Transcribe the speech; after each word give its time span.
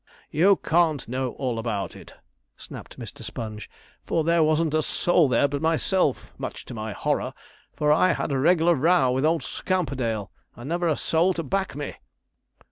'You 0.31 0.55
can't 0.55 1.07
know 1.07 1.33
all 1.33 1.59
about 1.59 1.95
it!' 1.95 2.15
snapped 2.57 2.97
Mr. 2.97 3.21
Sponge; 3.21 3.69
'for 4.03 4.23
there 4.23 4.41
wasn't 4.41 4.73
a 4.73 4.81
soul 4.81 5.29
there 5.29 5.47
but 5.47 5.61
myself, 5.61 6.33
much 6.39 6.65
to 6.65 6.73
my 6.73 6.91
horror, 6.91 7.35
for 7.75 7.91
I 7.91 8.13
had 8.13 8.31
a 8.31 8.39
reg'lar 8.39 8.73
row 8.73 9.11
with 9.11 9.25
old 9.25 9.43
Scamperdale, 9.43 10.31
and 10.55 10.67
never 10.69 10.87
a 10.87 10.97
soul 10.97 11.35
to 11.35 11.43
back 11.43 11.75
me.' 11.75 11.93